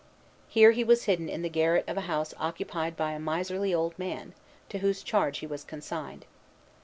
Here 0.47 0.71
he 0.71 0.83
was 0.83 1.03
hidden 1.03 1.29
in 1.29 1.43
the 1.43 1.47
garret 1.49 1.85
of 1.87 1.95
a 1.95 2.01
house 2.09 2.33
occupied 2.39 2.97
by 2.97 3.11
a 3.11 3.19
miserly 3.19 3.71
old 3.71 3.99
man, 3.99 4.33
to 4.69 4.79
whose 4.79 5.03
charge 5.03 5.37
he 5.37 5.45
was 5.45 5.63
consigned. 5.63 6.25